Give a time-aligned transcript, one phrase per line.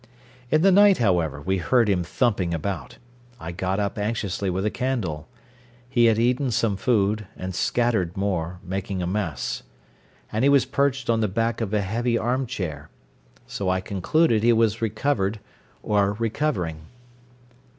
[0.49, 2.97] In the night, however, we heard him thumping about.
[3.39, 5.27] I got up anxiously with a candle.
[5.87, 9.61] He had eaten some food, and scattered more, making a mess.
[10.31, 12.89] And he was perched on the back of a heavy arm chair.
[13.45, 15.39] So I concluded he was recovered,
[15.83, 16.79] or recovering.